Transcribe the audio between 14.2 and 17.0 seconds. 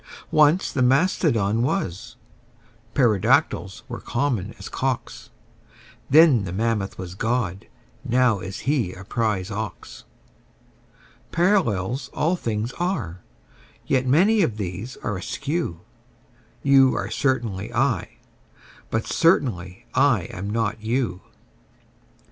of these are askew: You